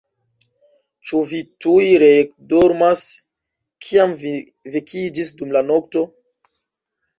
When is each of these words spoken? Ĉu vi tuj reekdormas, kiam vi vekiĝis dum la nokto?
Ĉu 1.09 1.19
vi 1.31 1.41
tuj 1.65 1.83
reekdormas, 2.05 3.05
kiam 3.89 4.17
vi 4.25 4.35
vekiĝis 4.79 5.33
dum 5.43 5.57
la 5.59 5.67
nokto? 5.71 6.07